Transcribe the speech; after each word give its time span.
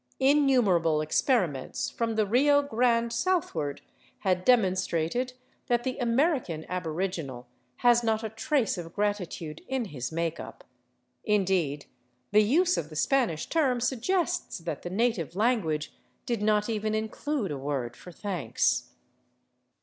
Innumerable 0.19 0.99
experiments, 1.01 1.91
from 1.91 2.15
the 2.15 2.25
Rio 2.25 2.63
Grande 2.63 3.13
southward, 3.13 3.81
had 4.21 4.43
demonstrated 4.43 5.33
that 5.67 5.83
the 5.83 5.99
American 5.99 6.65
aboriginal 6.67 7.45
has 7.75 8.03
not 8.03 8.23
a 8.23 8.29
trace 8.29 8.79
of 8.79 8.95
gratitude 8.95 9.61
in 9.67 9.85
his 9.85 10.11
make 10.11 10.39
up; 10.39 10.63
indeed, 11.23 11.85
the 12.31 12.41
use 12.41 12.77
of 12.77 12.89
the 12.89 12.95
Spanish 12.95 13.45
term 13.45 13.79
suggests 13.79 14.57
that 14.57 14.81
the 14.81 14.89
native 14.89 15.35
language 15.35 15.93
did 16.25 16.41
not 16.41 16.67
even 16.67 16.95
include 16.95 17.51
a 17.51 17.57
word 17.59 17.95
for 17.95 18.11
thanks. 18.11 18.89